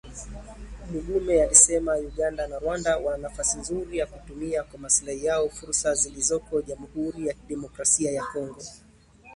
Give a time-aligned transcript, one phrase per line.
[0.91, 6.61] Mugume alisema Uganda na Rwanda wana nafasi nzuri ya kutumia kwa maslahi yao fursa zilizoko
[6.61, 8.63] Jamhuri ya Kidemokrasia ya Kongo.